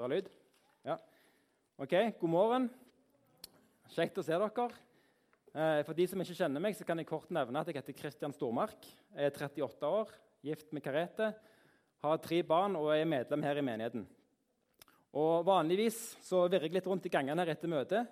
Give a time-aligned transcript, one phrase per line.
[0.00, 0.28] Det er lyd?
[0.88, 0.94] Ja.
[1.76, 1.90] Ok,
[2.22, 2.66] god morgen.
[3.92, 4.64] Kjekt å se dere.
[5.52, 7.98] Eh, for de som ikke kjenner meg, så kan jeg kort nevne at jeg heter
[7.98, 8.88] Kristian Stormark.
[9.12, 10.14] Jeg er 38 år,
[10.48, 11.28] gift med Karete,
[12.00, 14.08] har tre barn og er medlem her i menigheten.
[15.20, 18.08] Og Vanligvis så virrer jeg litt rundt i gangene etter møtet.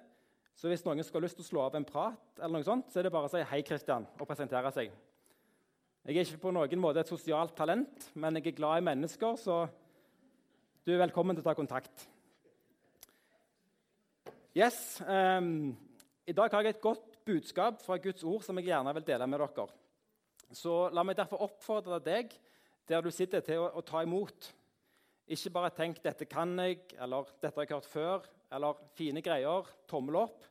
[0.52, 2.92] Så hvis noen skal ha lyst til å slå av en prat, eller noe sånt,
[2.92, 4.92] så er det bare å si 'Hei, Kristian' og presentere seg.
[6.04, 9.40] Jeg er ikke på noen måte et sosialt talent, men jeg er glad i mennesker,
[9.40, 9.70] så
[10.86, 12.04] du er velkommen til å ta kontakt.
[14.56, 15.76] Yes, um,
[16.26, 19.26] I dag har jeg et godt budskap fra Guds ord som jeg gjerne vil dele
[19.28, 19.66] med dere.
[20.56, 22.32] Så la meg derfor oppfordre deg
[22.88, 24.48] der du sitter, til å, å ta imot.
[25.28, 29.68] Ikke bare tenk 'dette kan jeg', eller 'dette har jeg hørt før', eller 'fine greier',
[29.86, 30.44] tommel opp.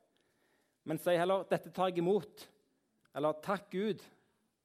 [0.85, 2.47] Men si heller 'dette tar jeg imot',
[3.16, 4.05] eller 'takk Gud',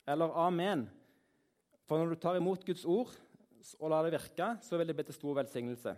[0.07, 0.91] eller 'amen'.
[1.89, 3.17] For når du tar imot Guds ord
[3.79, 5.95] og lar det virke, så vil det bli til stor velsignelse.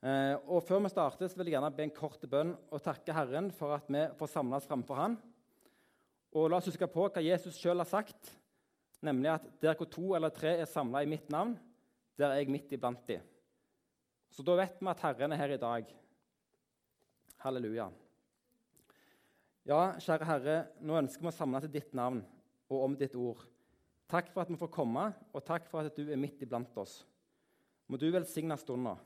[0.00, 3.14] Eh, og Før vi starter, så vil jeg gjerne be en kort bønn og takke
[3.14, 5.16] Herren for at vi får samles framfor Han.
[6.32, 8.30] Og la oss huske på hva Jesus sjøl har sagt,
[9.02, 11.56] nemlig at der hvor to eller tre er samla i mitt navn,
[12.18, 13.24] der er jeg midt iblant dem.
[14.30, 15.88] Så da vet vi at Herren er her i dag.
[17.42, 17.88] Halleluja.
[19.68, 22.22] Ja, kjære Herre, nå ønsker vi å samle til ditt navn
[22.70, 23.42] og om ditt ord.
[24.10, 27.04] Takk for at vi får komme, og takk for at du er midt iblant oss.
[27.86, 28.96] Må du velsigne stunda.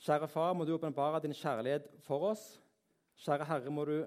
[0.00, 2.44] Kjære Far, må du åpenbare din kjærlighet for oss.
[3.20, 3.98] Kjære Herre, må du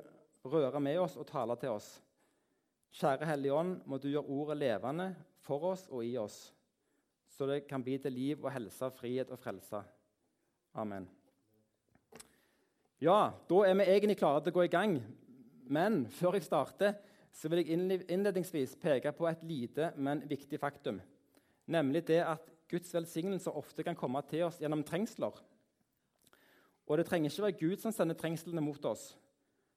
[0.47, 1.91] røre med oss og tale til oss.
[2.97, 5.11] Kjære Hellige Ånd, må du gjøre ordet levende
[5.45, 6.51] for oss og i oss,
[7.31, 9.79] så det kan bli til liv og helse, frihet og frelse.
[10.75, 11.07] Amen.
[13.01, 14.97] Ja, da er vi egentlig klare til å gå i gang.
[15.71, 16.97] Men før jeg starter,
[17.31, 20.99] så vil jeg innledningsvis peke på et lite, men viktig faktum.
[21.71, 25.35] Nemlig det at Guds velsignelser ofte kan komme til oss gjennom trengsler.
[26.87, 29.11] Og det trenger ikke være Gud som sender trengslene mot oss.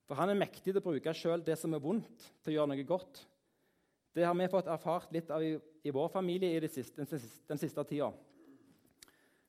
[0.04, 2.72] For han er mektig til å bruke selv det som er vondt, til å gjøre
[2.72, 3.22] noe godt.
[4.14, 7.46] Det har vi fått erfart litt av i, i vår familie i siste, den, siste,
[7.50, 8.10] den siste tida.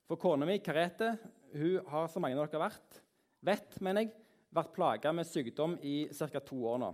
[0.05, 1.15] For kona mi, Karete,
[1.55, 3.01] hun har, som mange av dere vært,
[3.45, 4.13] vet, mener jeg,
[4.55, 6.39] vært plaga med sykdom i ca.
[6.39, 6.91] to år nå.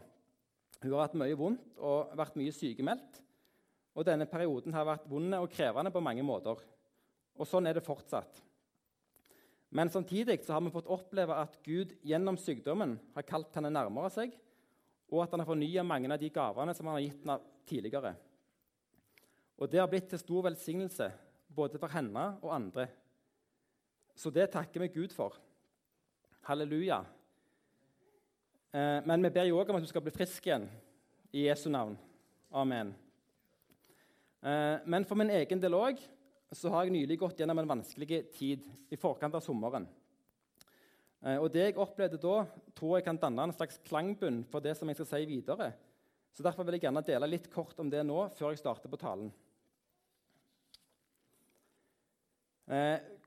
[0.82, 3.20] Hun har hatt mye vondt og vært mye sykemeldt.
[3.92, 6.62] Og denne perioden har vært vond og krevende på mange måter.
[7.38, 8.40] Og sånn er det fortsatt.
[9.72, 14.10] Men samtidig så har vi fått oppleve at Gud gjennom sykdommen har kalt henne nærmere
[14.12, 14.34] seg,
[15.12, 17.38] og at han har fornya mange av de gavene som han har gitt henne
[17.68, 18.14] tidligere.
[19.62, 21.12] Og Det har blitt til stor velsignelse
[21.56, 22.88] både for henne og andre.
[24.16, 25.38] Så det takker vi Gud for.
[26.48, 27.04] Halleluja.
[28.72, 30.70] Eh, men vi ber jo òg om at du skal bli frisk igjen
[31.36, 31.98] i Jesu navn.
[32.56, 32.94] Amen.
[34.42, 36.00] Eh, men for min egen del òg
[36.56, 39.90] så har jeg nylig gått gjennom en vanskelig tid i forkant av sommeren.
[41.22, 42.46] Eh, og Det jeg opplevde da,
[42.76, 45.74] tror jeg kan danne en slags klangbunn for det som jeg skal si videre.
[46.32, 49.00] Så Derfor vil jeg gjerne dele litt kort om det nå, før jeg starter på
[49.04, 49.34] talen.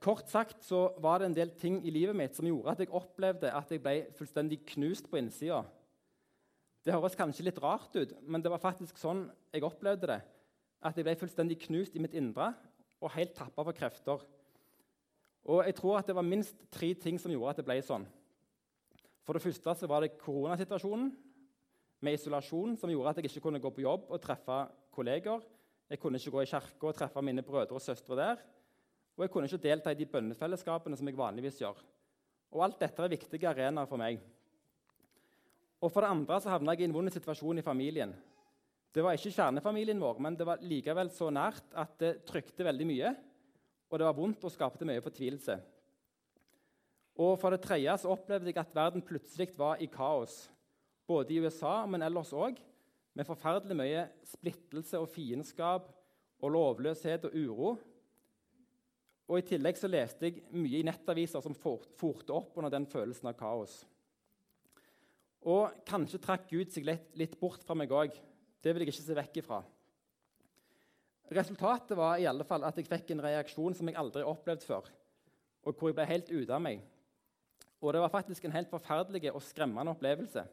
[0.05, 2.93] Kort sagt så var det en del ting i livet mitt som gjorde at jeg
[2.93, 5.63] opplevde at jeg ble fullstendig knust på innsida.
[6.85, 10.21] Det høres kanskje litt rart ut, men det var faktisk sånn jeg opplevde det.
[10.85, 12.51] At jeg ble fullstendig knust i mitt indre
[13.01, 14.21] og helt tappa for krefter.
[15.49, 18.05] Og jeg tror at det var minst tre ting som gjorde at det ble sånn.
[19.25, 21.15] For det første så var det koronasituasjonen
[22.05, 25.41] med isolasjon som gjorde at jeg ikke kunne gå på jobb og treffe kolleger.
[25.89, 28.45] Jeg kunne ikke gå i kirka og treffe mine brødre og søstre der.
[29.15, 31.79] Og jeg kunne ikke delta i de bønnefellesskapene som jeg vanligvis gjør.
[32.55, 34.23] Og alt dette er viktige arenaer for meg.
[35.83, 38.15] Og For det andre så havna jeg i en vond situasjon i familien.
[38.95, 42.87] Det var ikke kjernefamilien vår, men det var likevel så nært at det trykte veldig
[42.89, 43.15] mye.
[43.91, 45.59] Og det var vondt og skapte mye fortvilelse.
[47.21, 50.49] Og For det tredje så opplevde jeg at verden plutselig var i kaos.
[51.07, 52.57] Både i USA, men ellers òg.
[53.15, 55.91] Med forferdelig mye splittelse og fiendskap
[56.43, 57.75] og lovløshet og uro.
[59.25, 63.31] Og I tillegg så leste jeg mye i nettaviser som forte opp under den følelsen
[63.31, 63.79] av kaos.
[65.45, 68.13] Og kanskje trakk Gud seg litt, litt bort fra meg òg.
[68.65, 69.61] Det vil jeg ikke se vekk ifra.
[71.35, 74.65] Resultatet var i alle fall at jeg fikk en reaksjon som jeg aldri har opplevd
[74.65, 74.91] før,
[75.65, 76.83] og hvor jeg ble helt ute av meg.
[77.81, 80.45] Og det var faktisk en helt forferdelig og skremmende opplevelse.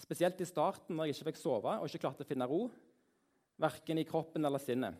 [0.00, 2.66] Spesielt i starten, når jeg ikke fikk sove og ikke klarte å finne ro,
[3.60, 4.96] verken i kroppen eller sinnet.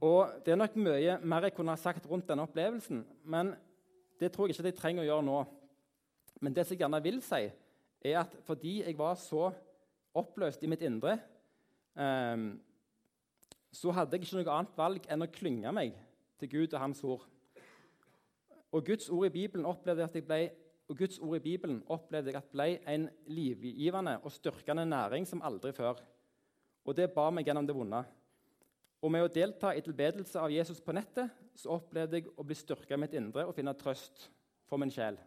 [0.00, 3.54] Og Det er nok mye mer jeg kunne ha sagt rundt denne opplevelsen, men
[4.20, 5.38] det tror jeg ikke jeg trenger å gjøre nå.
[6.40, 7.46] Men det som jeg gjerne vil si,
[8.04, 9.48] er at fordi jeg var så
[10.16, 11.16] oppløst i mitt indre,
[11.96, 12.36] eh,
[13.72, 15.96] så hadde jeg ikke noe annet valg enn å klynge meg
[16.40, 17.24] til Gud og Hans ord.
[18.72, 20.40] Og Guds ord i Bibelen opplevde jeg at jeg ble,
[20.88, 25.42] og Guds ord i Bibelen opplevde jeg at ble en livgivende og styrkende næring som
[25.44, 26.00] aldri før.
[26.84, 28.02] Og det ba meg gjennom det vonde.
[29.04, 32.56] Og med å delta i tilbedelse av Jesus på nettet så opplevde jeg å bli
[32.56, 34.28] styrka i mitt indre og finne trøst
[34.68, 35.18] for min sjel.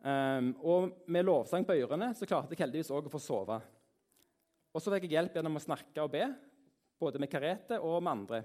[0.00, 3.58] Um, og med lovsang på ørene så klarte jeg heldigvis òg å få sove.
[4.70, 6.24] Og så fikk jeg hjelp gjennom å snakke og be,
[7.00, 8.40] både med Karete og med andre.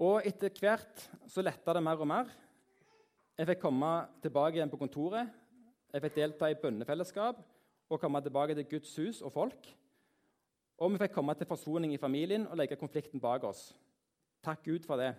[0.00, 2.30] Og etter hvert så letta det mer og mer.
[3.36, 3.90] Jeg fikk komme
[4.24, 5.28] tilbake igjen på kontoret.
[5.92, 7.40] Jeg fikk delta i bønnefellesskap
[7.90, 9.70] og komme tilbake til Guds hus og folk.
[10.80, 13.70] Og vi fikk komme til forsoning i familien og legge konflikten bak oss.
[14.40, 15.12] Takk Gud for det.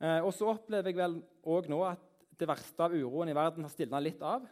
[0.00, 1.18] Eh, og så opplever jeg vel
[1.50, 2.04] òg nå at
[2.38, 4.46] det verste av uroen i verden har stilna litt av,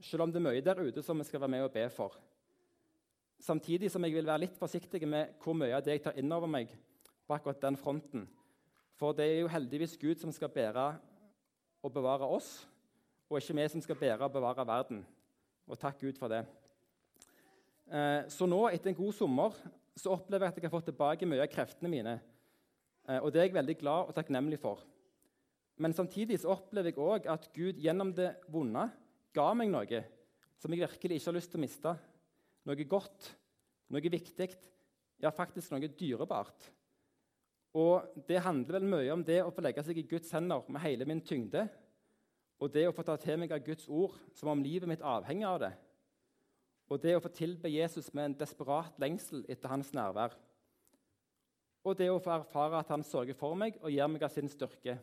[0.00, 2.16] selv om det er mye der ute som vi skal være med og be for.
[3.40, 6.32] Samtidig som jeg vil være litt forsiktig med hvor mye av det jeg tar inn
[6.32, 6.72] over meg
[7.28, 8.24] på akkurat den fronten.
[8.96, 10.88] For det er jo heldigvis Gud som skal bære
[11.84, 12.66] og bevare oss,
[13.30, 15.04] og ikke vi som skal bære og bevare verden.
[15.68, 16.42] Og takk Gud for det.
[17.90, 19.56] Eh, så nå, etter en god sommer,
[19.98, 22.14] så opplever jeg at jeg har fått tilbake mye av kreftene mine.
[23.08, 24.84] Eh, og det er jeg veldig glad og takknemlig for.
[25.80, 28.86] Men samtidig så opplever jeg òg at Gud gjennom det vonde
[29.34, 30.04] ga meg noe
[30.60, 31.94] som jeg virkelig ikke har lyst til å miste.
[32.68, 33.30] Noe godt,
[33.90, 34.50] noe viktig,
[35.24, 36.70] ja, faktisk noe dyrebart.
[37.80, 40.82] Og Det handler vel mye om det å få legge seg i Guds hender med
[40.84, 41.66] hele min tyngde,
[42.60, 45.48] og det å få ta til meg av Guds ord som om livet mitt avhenger
[45.48, 45.70] av det,
[46.90, 50.34] og det å få tilbe Jesus med en desperat lengsel etter hans nærvær,
[51.86, 54.50] og det å få erfare at han sørger for meg og gir meg av sin
[54.52, 54.98] styrke.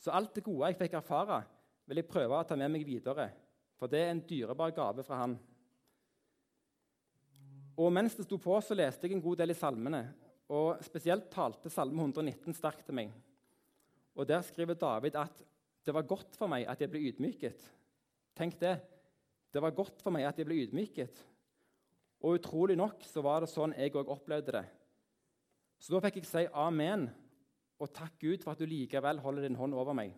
[0.00, 1.38] Så alt det gode jeg fikk erfare,
[1.88, 3.30] vil jeg prøve å ta med meg videre.
[3.80, 5.38] For det er en dyrebar gave fra han.
[7.80, 10.02] Og Mens det sto på, så leste jeg en god del i salmene.
[10.52, 13.14] Og Spesielt talte Salme 119 sterkt til meg.
[14.14, 15.40] Og Der skriver David at
[15.86, 17.62] det var godt for meg at jeg ble ydmyket.
[18.36, 18.76] Tenk det.
[19.50, 21.22] Det var godt for meg at jeg ble ydmyket.
[22.20, 24.66] Og utrolig nok så var det sånn jeg òg opplevde det.
[25.80, 27.08] Så da fikk jeg si amen
[27.80, 30.12] og takk Gud for at du likevel holder din hånd over meg.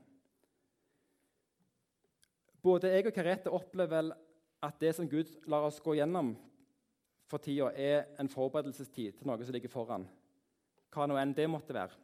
[2.63, 4.13] Både jeg og Karete opplever vel
[4.63, 6.35] at det som Gud lar oss gå gjennom
[7.31, 10.05] for tida, er en forberedelsestid til noe som ligger foran.
[10.93, 11.97] Hva nå enn det måtte være.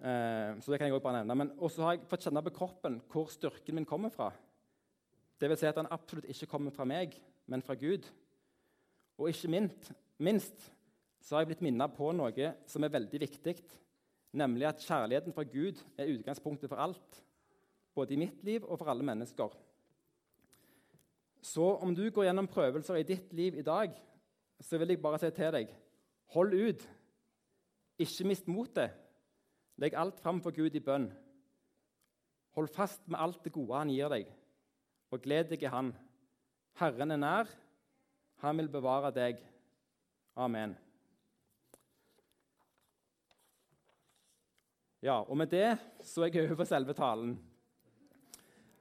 [0.00, 1.36] Eh, så det kan jeg også bare nevne.
[1.42, 4.30] Men også har jeg fått kjenne på kroppen hvor styrken min kommer fra.
[5.40, 7.14] Vil si at den absolutt ikke kommer fra meg,
[7.46, 8.06] men fra Gud.
[9.18, 10.70] Og ikke minst, minst
[11.20, 13.56] så har jeg blitt minnet på noe som er veldig viktig
[14.36, 17.22] nemlig at kjærligheten fra Gud er utgangspunktet for alt,
[17.94, 19.54] både i mitt liv og for alle mennesker.
[21.42, 23.94] Så om du går gjennom prøvelser i ditt liv i dag,
[24.60, 25.72] så vil jeg bare si til deg
[26.34, 26.86] hold ut.
[27.98, 28.90] Ikke mist motet.
[29.80, 31.06] Legg alt fram for Gud i bønn.
[32.56, 34.28] Hold fast med alt det gode han gir deg,
[35.10, 35.92] og gled deg i Han.
[36.80, 37.52] Herren er nær.
[38.42, 39.38] Han vil bevare deg.
[40.36, 40.74] Amen.
[45.04, 47.36] Ja, og Med det så er jeg over selve talen.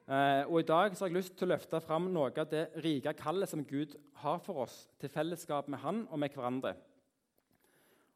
[0.06, 2.68] Eh, og I dag så har jeg lyst til å løfte fram noe av det
[2.84, 6.76] rike kallet som Gud har for oss til fellesskap med Han og med hverandre.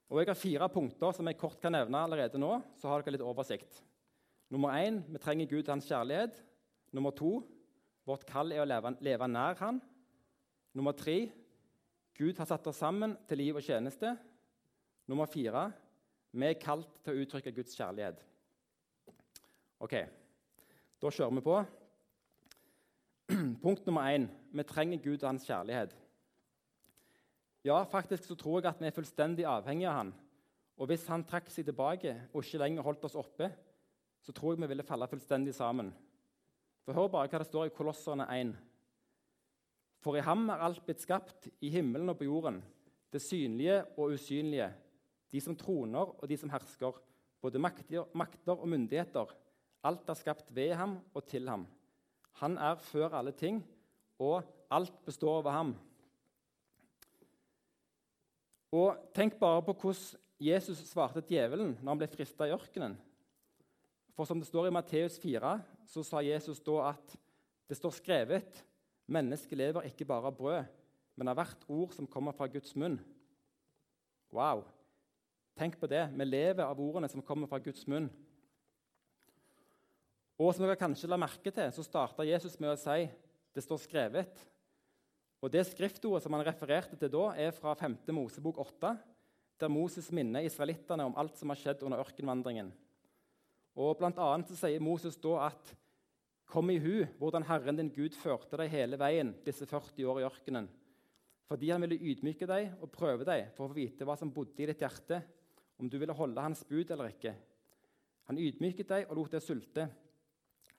[0.10, 2.62] Og Jeg har fire punkter som jeg kort kan nevne allerede nå.
[2.78, 3.82] så har dere litt oversikt.
[4.50, 6.42] Nummer én vi trenger Gud og hans kjærlighet.
[6.92, 7.44] Nummer to
[8.10, 9.80] vårt kall er å leve, leve nær Han.
[10.78, 11.22] Nummer tre
[12.20, 14.12] Gud har satt oss sammen til liv og tjeneste.
[15.08, 15.70] Nummer fire
[16.36, 18.20] vi er kalt til å uttrykke Guds kjærlighet.
[19.82, 19.96] Ok,
[21.00, 21.56] da kjører vi på.
[23.64, 25.96] Punkt nummer én vi trenger Gud og hans kjærlighet.
[27.66, 30.12] Ja, faktisk så tror jeg at vi er fullstendig avhengige av han.
[30.80, 33.50] Og hvis han trakk seg tilbake og ikke lenger holdt oss oppe,
[34.24, 35.92] så tror jeg vi ville falle fullstendig sammen.
[36.90, 38.52] For Hør bare hva det står i Kolosserne 1.
[40.02, 42.58] For i ham er alt blitt skapt, i himmelen og på jorden,
[43.14, 44.72] det synlige og usynlige
[45.30, 46.98] de som troner og de som hersker,
[47.46, 49.36] både makter, og myndigheter.
[49.86, 51.68] Alt er skapt ved ham og til ham.
[52.42, 53.62] Han er før alle ting,
[54.18, 54.42] og
[54.74, 55.78] alt består over ham.
[58.74, 62.98] Og Tenk bare på hvordan Jesus svarte djevelen når han ble frista i ørkenen.
[64.18, 67.16] For som det står i Matteus 4, så sa Jesus da at
[67.70, 68.64] det står skrevet
[69.10, 70.68] mennesket lever ikke bare av brød,
[71.18, 73.00] men av hvert ord som kommer fra Guds munn.
[74.34, 74.64] Wow!
[75.58, 76.06] Tenk på det.
[76.14, 78.08] Vi lever av ordene som kommer fra Guds munn.
[80.40, 83.10] Og som dere kanskje la merke til, så starta Jesus med å si
[83.56, 84.46] det står skrevet.
[85.44, 87.98] Og Det skriftordet som han refererte til da, er fra 5.
[88.16, 88.94] Mosebok 8.
[89.60, 92.72] der Moses minner israelittene om alt som har skjedd under ørkenvandringen.
[93.80, 95.76] Og Blant annet så sier Moses da at
[96.50, 100.26] Kom i hu hvordan Herren din Gud førte deg hele veien disse 40 år i
[100.26, 100.66] ørkenen.
[101.46, 104.68] Fordi han ville ydmyke deg og prøve deg for å vite hva som bodde i
[104.70, 105.22] ditt hjerte,
[105.78, 107.36] om du ville holde hans bud eller ikke.
[108.30, 109.86] Han ydmyket deg og lot deg sulte.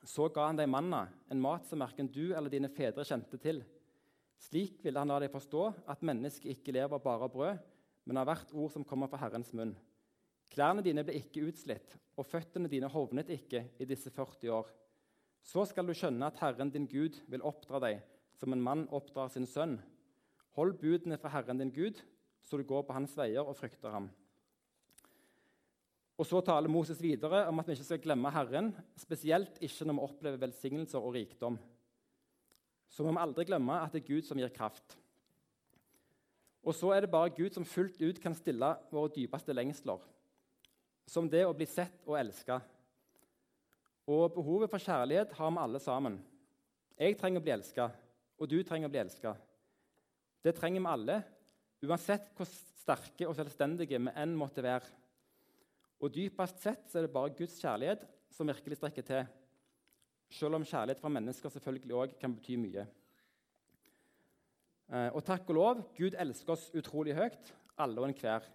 [0.06, 3.62] Så ga han deg manna, en mat som verken du eller dine fedre kjente til.
[4.40, 7.62] Slik ville han la deg forstå at mennesket ikke lever bare av brød,
[8.10, 9.74] men av hvert ord som kommer fra Herrens munn.
[10.50, 14.70] Klærne dine ble ikke utslitt, og føttene dine hovnet ikke i disse 40 år.
[15.46, 18.00] Så skal du skjønne at Herren din Gud vil oppdra deg
[18.40, 19.78] som en mann oppdrar sin sønn.
[20.56, 22.00] Hold budene fra Herren din Gud,
[22.42, 24.10] så du går på hans veier og frykter ham.
[26.20, 29.96] Og Så taler Moses videre om at vi ikke skal glemme Herren, spesielt ikke når
[29.96, 31.56] vi opplever velsignelser og rikdom.
[32.90, 34.98] Så må vi aldri glemme at det er Gud som gir kraft.
[36.60, 40.02] Og så er det bare Gud som fullt ut kan stille våre dypeste lengsler,
[41.10, 42.60] som det å bli sett og elska.
[44.10, 46.18] Og behovet for kjærlighet har vi alle sammen.
[47.00, 47.88] Jeg trenger å bli elska,
[48.38, 49.34] og du trenger å bli elska.
[50.44, 51.18] Det trenger vi alle,
[51.82, 54.88] uansett hvor sterke og selvstendige vi enn måtte være.
[56.00, 59.26] Og dypest sett er det bare Guds kjærlighet som virkelig strekker til.
[60.30, 62.86] Selv om kjærlighet fra mennesker selvfølgelig òg kan bety mye.
[64.90, 68.46] Eh, og takk og lov, Gud elsker oss utrolig høyt, alle og enhver.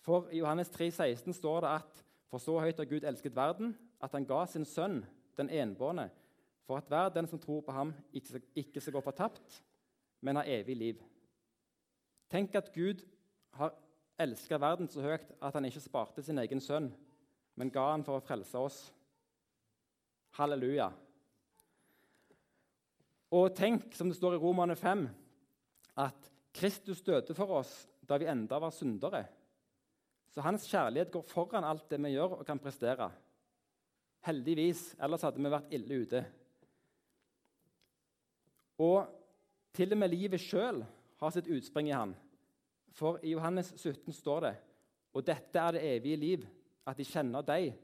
[0.00, 3.74] For i Johannes 3, 16 står det at for så høyt har Gud elsket verden,
[4.00, 5.02] at han ga sin sønn,
[5.36, 6.08] den enbårne,
[6.64, 9.62] for at hver den som tror på ham, ikke skal gå fortapt,
[10.20, 11.02] men ha evig liv.
[12.30, 13.02] Tenk at Gud
[13.58, 13.74] har
[14.20, 16.90] elska verden så høyt at han ikke sparte sin egen sønn,
[17.58, 18.78] men ga han for å frelse oss.
[20.38, 20.90] Halleluja.
[23.34, 25.04] Og tenk, som det står i Romane 5,
[26.02, 27.74] at Kristus døde for oss
[28.06, 29.24] da vi enda var syndere.
[30.30, 33.10] Så hans kjærlighet går foran alt det vi gjør og kan prestere.
[34.26, 36.24] Heldigvis, ellers hadde vi vært ille ute.
[38.80, 39.10] Og
[39.76, 40.82] til og med livet sjøl
[41.20, 42.14] har sitt utspring i han.
[42.94, 44.56] For i Johannes 17 står det
[45.10, 46.46] og dette er det evige liv,
[46.86, 47.74] at de kjenner deg,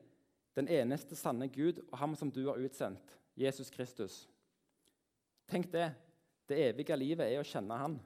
[0.57, 4.25] den eneste sanne Gud, og ham som du har utsendt, Jesus Kristus.
[5.51, 5.91] Tenk det.
[6.47, 7.97] Det evige livet er å kjenne Han.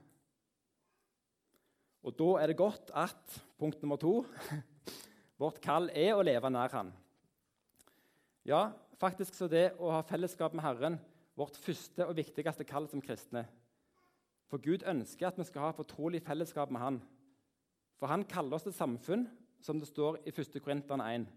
[2.00, 4.22] Og da er det godt at punkt nummer to
[5.40, 6.92] vårt kall er å leve nær Han.
[8.48, 10.98] Ja, faktisk så det å ha fellesskap med Herren
[11.36, 13.44] vårt første og viktigste kall som kristne.
[14.50, 16.98] For Gud ønsker at vi skal ha fortrolig fellesskap med Han.
[18.00, 19.28] For Han kaller oss til samfunn,
[19.60, 20.56] som det står i 1.
[20.64, 21.28] Korinteren 1.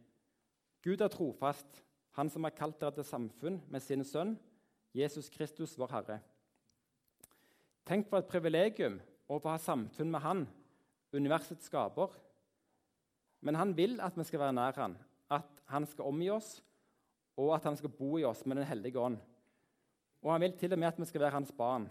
[0.84, 1.84] Gud er trofast,
[2.16, 4.38] Han som har kalt dere til samfunn med sin sønn,
[4.94, 6.20] Jesus Kristus, vår Herre.
[7.86, 10.44] Tenk for et privilegium å få ha samfunn med Han,
[11.14, 12.12] universets skaper.
[13.42, 14.98] Men Han vil at vi skal være nær Han,
[15.30, 16.58] at Han skal omgi oss
[17.40, 19.18] og at han skal bo i oss med Den hellige ånd.
[20.24, 21.90] Og han vil til og med at vi skal være hans barn.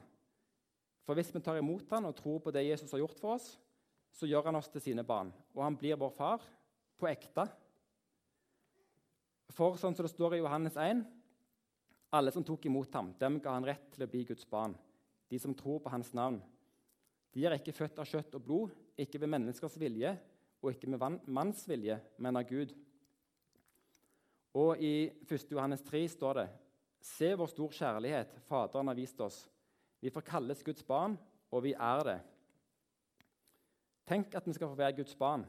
[1.03, 3.59] For hvis vi tar imot han og tror på det Jesus har gjort for oss,
[4.13, 6.45] så gjør han oss til sine barn, og han blir vår far
[7.01, 7.47] på ekte.
[9.53, 11.03] For sånn som det står i Johannes 1.:
[12.13, 14.77] Alle som tok imot ham, dem ga han rett til å bli Guds barn,
[15.29, 16.41] de som tror på hans navn.
[17.33, 20.13] De er ikke født av kjøtt og blod, ikke ved menneskers vilje
[20.63, 22.75] og ikke med manns vilje, men av Gud.
[24.55, 25.49] Og i 1.
[25.51, 26.49] Johannes 3 står det
[27.03, 29.41] Se hvor stor kjærlighet Faderen har vist oss.
[29.99, 31.17] Vi får kalles Guds barn,
[31.51, 32.19] og vi er det.
[34.07, 35.45] Tenk at vi skal få være Guds barn.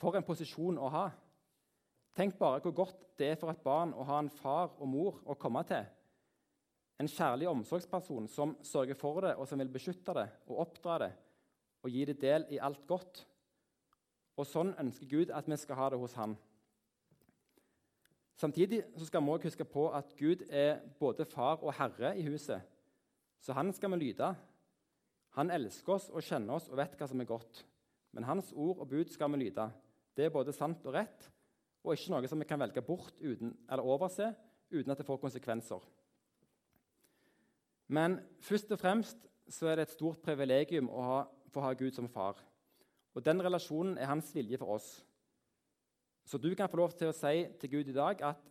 [0.00, 1.06] For en posisjon å ha.
[2.16, 5.20] Tenk bare hvor godt det er for et barn å ha en far og mor
[5.26, 5.86] å komme til.
[7.00, 11.12] En kjærlig omsorgsperson som sørger for det, og som vil beskytte det og oppdra det
[11.80, 13.22] og gi det del i alt godt.
[14.36, 16.36] Og Sånn ønsker Gud at vi skal ha det hos Han.
[18.40, 22.60] Samtidig skal vi også huske på at Gud er både far og herre i huset.
[23.40, 24.30] Så han skal vi lyde.
[25.36, 27.64] Han elsker oss og kjenner oss og vet hva som er godt.
[28.12, 29.68] Men hans ord og bud skal vi lyde.
[30.16, 31.28] Det er både sant og rett,
[31.84, 34.32] og ikke noe som vi kan velge bort uten, eller overse
[34.72, 35.84] uten at det får konsekvenser.
[37.90, 41.20] Men først og fremst så er det et stort privilegium å ha,
[41.50, 42.38] få ha Gud som far.
[43.14, 44.90] Og Den relasjonen er hans vilje for oss.
[46.22, 48.44] Så du kan få lov til å si til Gud i dag at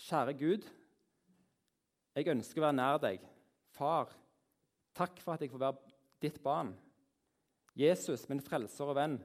[0.00, 0.64] kjære Gud,
[2.16, 3.26] jeg ønsker å være nær deg.
[3.76, 4.08] Far,
[4.96, 5.92] takk for at jeg får være
[6.24, 6.72] ditt barn.
[7.78, 9.18] Jesus, min frelser og venn,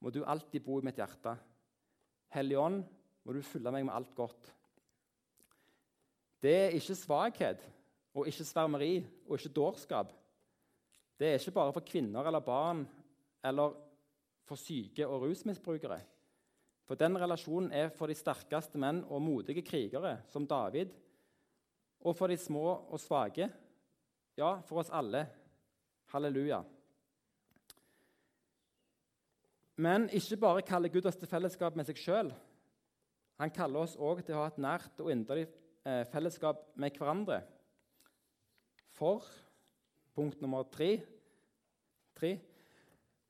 [0.00, 1.34] må du alltid bo i mitt hjerte.
[2.32, 2.86] Hellige Ånd,
[3.26, 4.54] må du fylle meg med alt godt.
[6.40, 7.66] Det er ikke svakhet
[8.14, 8.94] og ikke svermeri
[9.26, 10.12] og ikke dårskap.
[11.20, 12.86] Det er ikke bare for kvinner eller barn
[13.44, 13.76] eller
[14.48, 16.00] for syke og rusmisbrukere.
[16.88, 20.90] For den relasjonen er for de sterkeste menn og modige krigere, som David,
[22.00, 23.46] og for de små og svake.
[24.36, 25.26] Ja, for oss alle.
[26.10, 26.64] Halleluja.
[29.80, 32.32] Men ikke bare kaller Gud oss til fellesskap med seg sjøl.
[33.40, 35.46] Han kaller oss òg til å ha et nært og inderlig
[35.86, 37.38] eh, fellesskap med hverandre.
[39.00, 39.24] For
[40.12, 40.90] punkt nummer tre,
[42.12, 42.34] tre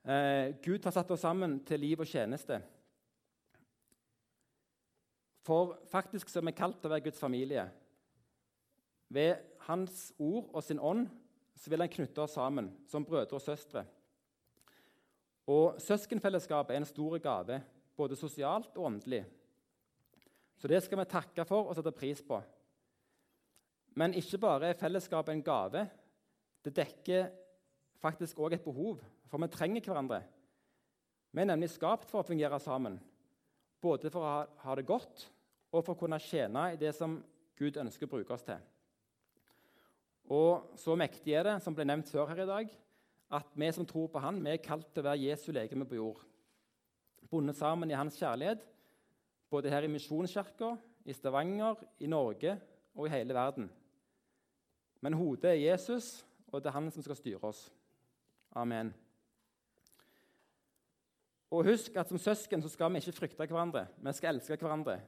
[0.02, 2.58] eh, Gud har satt oss sammen til liv og tjeneste.
[5.46, 7.68] For faktisk så er vi kalt til å være Guds familie.
[9.14, 11.06] Ved Hans ord og sin ånd
[11.54, 13.86] så vil han knytte oss sammen som brødre og søstre.
[15.46, 17.62] Og Søskenfellesskapet er en stor gave,
[17.94, 19.22] både sosialt og åndelig.
[20.58, 22.42] Så det skal vi takke for og sette pris på.
[23.98, 25.84] Men ikke bare er fellesskapet en gave.
[26.64, 27.30] Det dekker
[28.00, 30.22] faktisk òg et behov, for vi trenger hverandre.
[31.30, 32.98] Vi er nemlig skapt for å fungere sammen,
[33.82, 34.32] både for å
[34.64, 35.28] ha det godt
[35.70, 37.20] og for å kunne tjene i det som
[37.58, 38.58] Gud ønsker å bruke oss til.
[40.30, 42.74] Og så mektig er det, som ble nevnt før her i dag,
[43.30, 45.98] at vi som tror på Han, vi er kalt til å være Jesu legeme på
[45.98, 46.22] jord.
[47.30, 48.64] Bundet sammen i Hans kjærlighet
[49.50, 52.54] både her i Misjonskirka, i Stavanger, i Norge
[52.94, 53.66] og i hele verden.
[55.00, 57.68] Men hodet er Jesus, og det er han som skal styre oss.
[58.56, 58.92] Amen.
[61.50, 65.00] Og husk at Som søsken så skal vi ikke frykte hverandre, vi skal elske hverandre.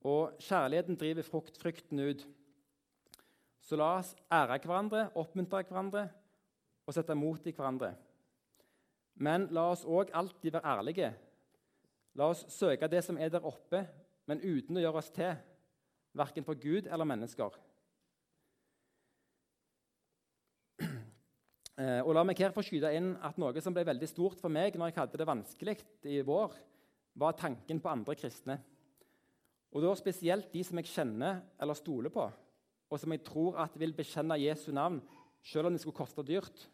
[0.00, 2.26] Og kjærligheten driver frukt, frykten ut.
[3.60, 6.08] Så la oss ære hverandre, oppmuntre hverandre
[6.86, 7.94] og sette mot i hverandre.
[9.14, 11.14] Men la oss òg alltid være ærlige
[12.16, 13.82] La oss søke det som er der oppe,
[14.26, 15.34] men uten å gjøre oss til,
[16.16, 17.58] verken for Gud eller mennesker.
[20.80, 21.02] Eh,
[21.76, 24.78] og la meg her få skyte inn at Noe som ble veldig stort for meg
[24.78, 25.76] når jeg hadde det vanskelig
[26.08, 26.54] i vår,
[27.16, 28.56] var tanken på andre kristne.
[29.76, 32.24] Og da spesielt de som jeg kjenner eller stoler på,
[32.86, 35.02] og som jeg tror at vil bekjenne Jesu navn,
[35.44, 36.66] selv om det skulle koste dyrt.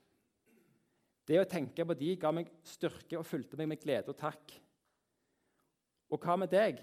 [1.27, 4.55] Det å tenke på de ga meg styrke og fulgte meg med glede og takk.
[6.13, 6.83] Og hva med deg?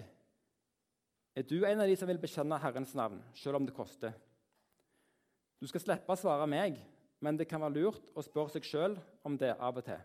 [1.36, 4.16] Er du en av de som vil bekjenne Herrens navn, selv om det koster?
[5.60, 6.80] Du skal slippe å svare meg,
[7.20, 10.00] men det kan være lurt å spørre seg sjøl om det av og til.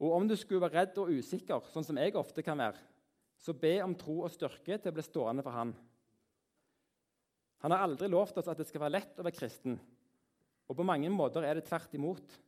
[0.00, 2.80] Og om du skulle være redd og usikker, sånn som jeg ofte kan være,
[3.40, 5.72] så be om tro og styrke til å bli stående for Han.
[7.60, 9.76] Han har aldri lovt oss at det skal være lett å være kristen,
[10.70, 12.38] og på mange måter er det tvert imot.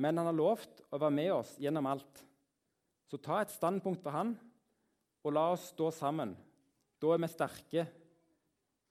[0.00, 2.22] Men han har lovt å være med oss gjennom alt.
[3.06, 4.32] Så ta et standpunkt for han,
[5.22, 6.32] og la oss stå sammen.
[6.98, 7.84] Da er vi sterke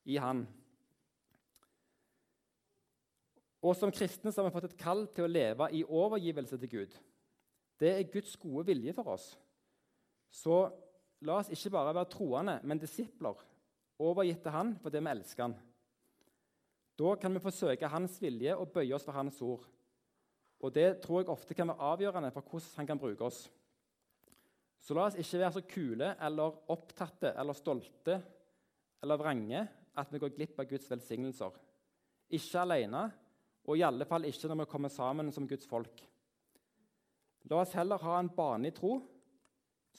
[0.08, 0.46] i han.
[3.64, 6.72] Og Som kristne så har vi fått et kall til å leve i overgivelse til
[6.72, 6.96] Gud.
[7.80, 9.30] Det er Guds gode vilje for oss.
[10.34, 10.66] Så
[11.24, 13.40] la oss ikke bare være troende, men disipler,
[14.04, 15.56] overgitt til Han fordi vi elsker Han.
[17.00, 19.64] Da kan vi få søke Hans vilje og bøye oss for Hans ord.
[20.60, 23.50] Og Det tror jeg ofte kan være avgjørende for hvordan Han kan bruke oss.
[24.80, 28.20] Så la oss ikke være så kule eller opptatte eller stolte
[29.04, 31.52] eller vrange at vi går glipp av Guds velsignelser.
[32.30, 33.12] Ikke alene,
[33.64, 36.04] og i alle fall ikke når vi kommer sammen som Guds folk.
[37.52, 38.98] La oss heller ha en bane i tro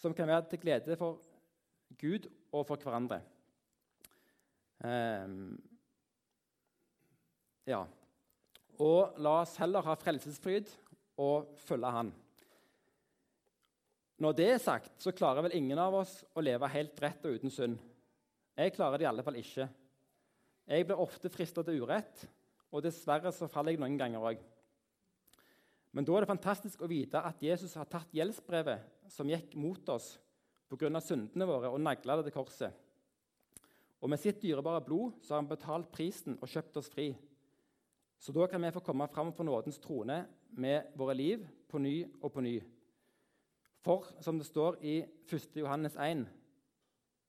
[0.00, 1.20] som kan være til glede for
[2.00, 3.20] Gud og for hverandre.
[4.84, 5.54] Um,
[7.68, 7.84] ja.
[8.82, 10.72] Og la oss heller ha frelsesfryd
[11.22, 12.12] og følge Han.
[14.24, 17.38] Når det er sagt, så klarer vel ingen av oss å leve helt rett og
[17.38, 17.78] uten synd.
[18.54, 19.66] Jeg klarer det i alle fall ikke.
[20.70, 22.24] Jeg blir ofte frista til urett,
[22.74, 24.40] og dessverre så faller jeg noen ganger òg.
[25.94, 29.92] Men da er det fantastisk å vite at Jesus har tatt gjeldsbrevet som gikk mot
[29.94, 30.16] oss
[30.66, 31.00] pga.
[31.00, 32.72] syndene våre, og nagla det til korset.
[34.02, 37.12] Og med sitt dyrebare blod så har han betalt prisen og kjøpt oss fri.
[38.18, 42.02] Så da kan vi få komme fram for nådens trone med våre liv på ny
[42.20, 42.58] og på ny.
[43.84, 44.98] For som det står i
[45.30, 45.56] 1.
[45.60, 46.26] Johannes 1.: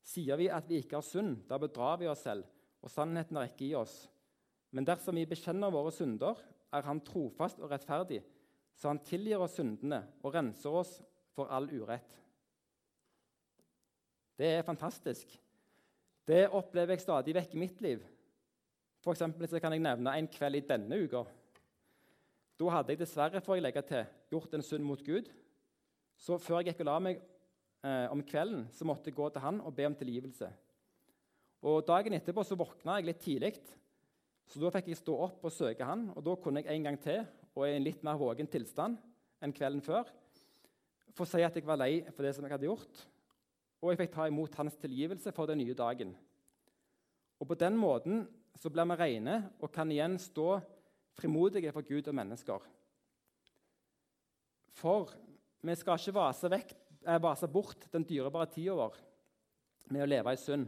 [0.01, 2.45] Sier vi at vi ikke har synd, da bedrar vi oss selv,
[2.81, 4.10] og sannheten er ikke i oss.
[4.71, 6.39] Men dersom vi bekjenner våre synder,
[6.73, 8.21] er Han trofast og rettferdig,
[8.75, 10.97] så Han tilgir oss syndene og renser oss
[11.36, 12.12] for all urett.
[14.36, 15.30] Det er fantastisk.
[16.28, 18.04] Det opplever jeg stadig vekk i mitt liv.
[18.99, 21.23] For så kan jeg nevne en kveld i denne uka.
[22.60, 25.30] Da hadde jeg dessverre får jeg legge til, gjort en synd mot Gud
[26.19, 29.43] så før jeg gikk og la meg eh, om kvelden, så måtte jeg gå til
[29.43, 30.49] han og be om tilgivelse.
[31.65, 33.54] Og Dagen etterpå så våkna jeg litt tidlig,
[34.47, 36.10] så da fikk jeg stå opp og søke han.
[36.15, 38.97] og Da kunne jeg en gang til, og i en litt mer vågen tilstand,
[39.41, 40.12] enn kvelden før
[41.15, 43.03] få si at jeg var lei for det som jeg hadde gjort,
[43.79, 46.12] og jeg fikk ta imot hans tilgivelse for den nye dagen.
[47.39, 48.25] Og På den måten
[48.60, 50.60] så blir vi rene og kan igjen stå
[51.15, 52.63] frimodige for Gud og mennesker.
[54.75, 55.12] For
[55.63, 56.73] vi skal ikke vase, vekk,
[57.08, 58.97] eh, vase bort den dyrebare tida vår
[59.91, 60.67] med å leve i synd.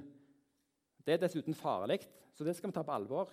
[1.04, 2.00] Det er dessuten farlig,
[2.36, 3.32] så det skal vi ta på alvor.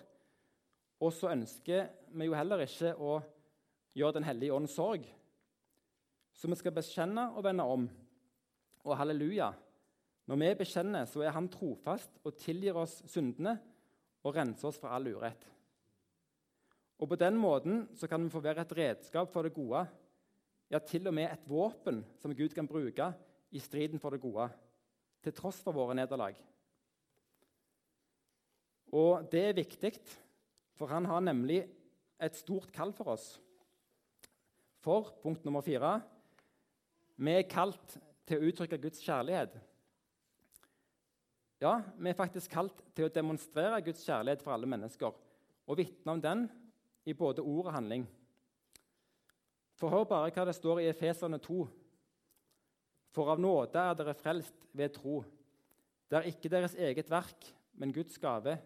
[1.03, 3.19] Og så ønsker vi jo heller ikke å
[3.95, 5.05] gjøre Den hellige ånd sorg.
[6.35, 7.85] Så vi skal bekjenne og vende om.
[8.85, 9.49] Og halleluja,
[10.27, 13.57] når vi bekjenner, så er Han trofast og tilgir oss syndene
[14.25, 15.45] og renser oss fra all urett.
[16.99, 19.85] Og På den måten så kan vi få være et redskap for det gode,
[20.71, 23.11] ja, til og med et våpen som Gud kan bruke
[23.51, 24.47] i striden for det gode,
[25.21, 26.37] til tross for våre nederlag.
[28.95, 29.91] Og det er viktig,
[30.75, 31.63] for han har nemlig
[32.21, 33.35] et stort kall for oss.
[34.83, 35.97] For punkt nummer fire
[37.15, 37.95] vi er kalt
[38.27, 39.53] til å uttrykke Guds kjærlighet.
[41.63, 45.15] Ja, vi er faktisk kalt til å demonstrere Guds kjærlighet for alle mennesker
[45.65, 46.43] og vitne om den
[47.07, 48.03] i både ord og handling.
[49.79, 51.63] For hør bare hva det står i Efeserne 2.
[53.15, 55.21] For av nåde er dere frelst ved tro.
[56.11, 57.47] Det er ikke deres eget verk,
[57.79, 58.57] men Guds gave.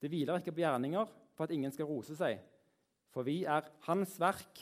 [0.00, 2.38] Det hviler ikke på gjerninger for at ingen skal rose seg.
[3.10, 4.60] For vi er Hans verk,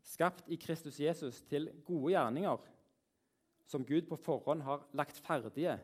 [0.00, 2.62] skapt i Kristus Jesus til gode gjerninger,
[3.68, 5.74] som Gud på forhånd har lagt ferdige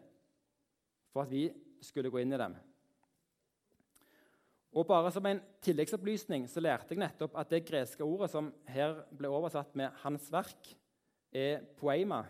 [1.12, 1.50] for at vi
[1.84, 2.56] skulle gå inn i dem.
[4.72, 9.02] Og bare Som en tilleggsopplysning så lærte jeg nettopp at det greske ordet som her
[9.12, 10.76] ble oversatt med 'hans verk',
[11.32, 12.24] er 'poema',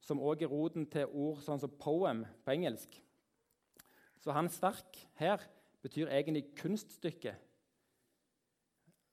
[0.00, 3.02] som også er roten til ord sånn som 'poem' på engelsk.
[4.20, 5.38] Så 'hans verk' her
[5.82, 7.34] betyr egentlig kunststykke.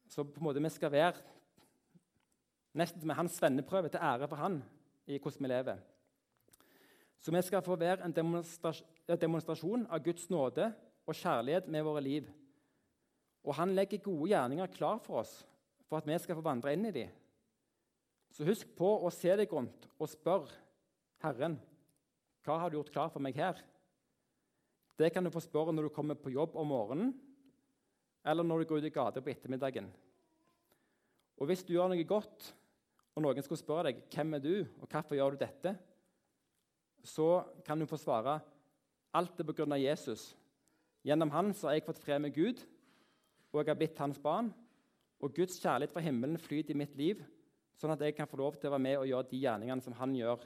[0.08, 1.22] Så på en måte vi skal være
[2.78, 4.62] nesten som hans svenneprøve til ære for han
[5.08, 5.78] i hvordan vi lever.
[7.20, 10.70] Så vi skal få være en demonstrasjon av Guds nåde
[11.08, 12.28] og kjærlighet med våre liv.
[13.44, 15.40] Og han legger gode gjerninger klar for oss
[15.88, 17.10] for at vi skal få vandre inn i dem.
[18.32, 20.52] Så husk på å se deg rundt og spør
[21.24, 21.58] Herren
[22.46, 23.60] hva har du gjort klar for meg her.
[24.98, 27.12] Det kan du få spørre når du kommer på jobb om morgenen,
[28.26, 29.92] eller når du går ut i gata på ettermiddagen.
[31.38, 32.54] Og Hvis du gjør noe godt,
[33.16, 35.74] og noen skulle spørre deg hvem er du og hvorfor gjør du dette,
[37.06, 38.40] så kan du få svare
[39.18, 39.78] alt er pga.
[39.78, 40.36] Jesus.
[41.06, 42.60] Gjennom han så har jeg fått fred med Gud,
[43.54, 44.52] og jeg har blitt hans barn.
[45.22, 47.24] Og Guds kjærlighet fra himmelen flyter i mitt liv,
[47.78, 49.96] sånn at jeg kan få lov til å være med og gjøre de gjerningene som
[49.98, 50.44] han gjør.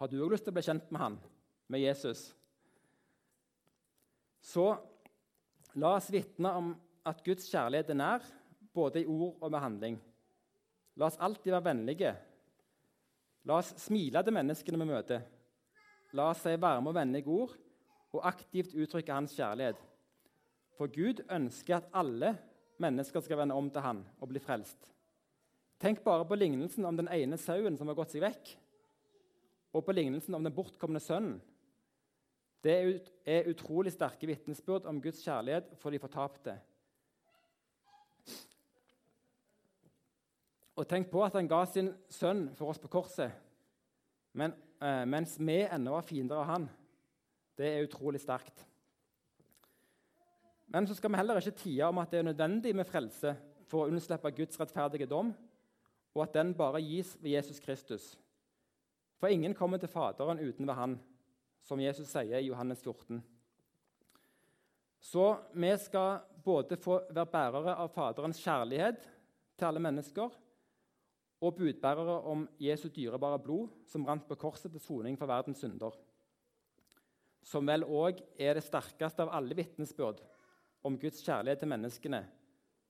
[0.00, 1.16] Har du òg lyst til å bli kjent med han,
[1.68, 2.28] med Jesus?
[4.40, 4.70] Så
[5.78, 6.72] la oss vitne om
[7.08, 8.24] at Guds kjærlighet er nær,
[8.74, 9.98] både i ord og med handling.
[10.98, 12.12] La oss alltid være vennlige.
[13.48, 15.24] La oss smile til menneskene vi møter.
[16.16, 17.54] La oss si varme og vennlige ord
[18.14, 19.80] og aktivt uttrykke hans kjærlighet.
[20.78, 22.36] For Gud ønsker at alle
[22.82, 24.78] mennesker skal vende om til han og bli frelst.
[25.78, 28.50] Tenk bare på lignelsen om den ene sauen som har gått seg vekk,
[29.76, 31.38] og på lignelsen om den bortkomne sønnen.
[32.64, 36.56] Det er utrolig sterke vitnesbyrd om Guds kjærlighet for de fortapte.
[40.78, 43.34] Og tenk på at han ga sin sønn for oss på korset,
[44.38, 46.68] men, eh, mens vi ennå var fiender av han.
[47.58, 48.64] Det er utrolig sterkt.
[50.68, 53.34] Men så skal vi heller ikke tie om at det er nødvendig med frelse
[53.66, 55.34] for å unnslippe Guds rettferdige dom,
[56.14, 58.18] og at den bare gis ved Jesus Kristus.
[59.18, 61.00] For ingen kommer til Faderen uten ved Han,
[61.68, 63.20] som Jesus sier i Johannes 14.
[65.00, 69.04] Så vi skal både få være bærere av Faderens kjærlighet
[69.58, 70.32] til alle mennesker,
[71.38, 75.94] og budbærere om Jesu dyrebare blod, som rant på korset til soning for verdens synder.
[77.46, 80.24] Som vel òg er det sterkeste av alle vitnesbyrd
[80.88, 82.24] om Guds kjærlighet til menneskene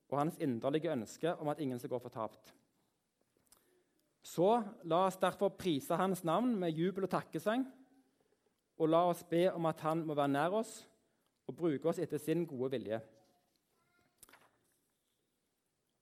[0.09, 2.55] og hans inderlige ønske om at ingen skal gå fortapt.
[4.25, 4.49] Så
[4.89, 7.67] la oss derfor prise hans navn med jubel og takkesang,
[8.79, 10.73] og la oss be om at han må være nær oss
[11.49, 13.01] og bruke oss etter sin gode vilje.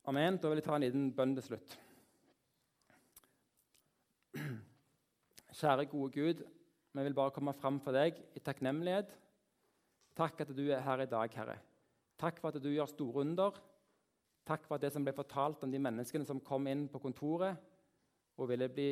[0.06, 0.38] Amen.
[0.38, 1.76] Da vil jeg ta en liten bønn til slutt.
[5.56, 6.42] Kjære, gode Gud,
[6.92, 9.14] vi vil bare komme fram for deg i takknemlighet.
[10.16, 11.56] Takk at du er her i dag, Herre.
[12.20, 13.56] Takk for at du gjør store under.
[14.46, 17.56] Takk for at det som ble fortalt om de menneskene som kom inn på kontoret
[18.36, 18.90] og ville bli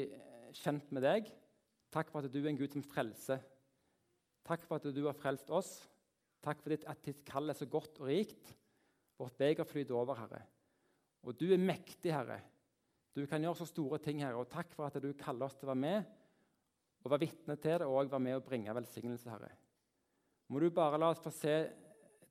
[0.57, 1.29] kjent med deg.
[1.95, 3.45] Takk for at du er en Gud som frelser.
[4.45, 5.77] Takk for at du har frelst oss.
[6.45, 8.53] Takk for at ditt kall er så godt og rikt.
[9.19, 10.43] Vårt beger flyter over, Herre.
[11.25, 12.43] Og du er mektig, Herre,
[13.15, 15.69] Du kan gjøre så store ting, Herre, og takk for at du kaller oss til
[15.69, 16.09] å være med
[17.05, 19.53] og være vitne til det og være med og bringe velsignelse, Herre.
[20.51, 21.55] Må du bare la oss få se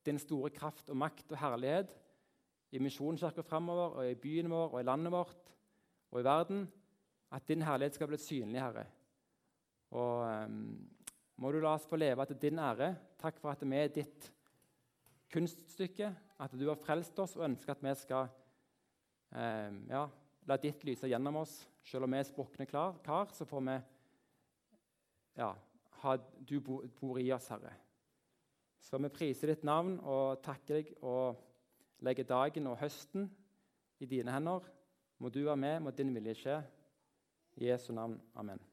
[0.05, 1.93] din store kraft og makt og herlighet
[2.73, 5.53] i Misjonskirka framover, og i byen vår og i landet vårt
[6.11, 6.65] og i verden.
[7.31, 8.85] At din herlighet skal bli synlig, Herre.
[9.93, 10.89] Og um,
[11.43, 12.93] må du la oss få leve til din ære.
[13.19, 14.29] Takk for at vi er ditt
[15.33, 16.07] kunststykke,
[16.39, 18.29] at du har frelst oss og ønsker at vi skal
[19.35, 20.05] eh, ja,
[20.47, 21.57] la ditt lyse gjennom oss.
[21.83, 23.77] Selv om vi er sprukne kar, så får vi
[25.41, 25.51] ja,
[26.03, 27.75] ha, du bor i oss, Herre.
[28.83, 31.41] Så vi priser ditt navn og takker deg og
[32.03, 33.27] legger dagen og høsten
[33.99, 34.63] i dine hender.
[35.19, 36.61] Må du være med, må din vilje skje.
[37.59, 38.15] I Jesu navn.
[38.39, 38.63] Amen.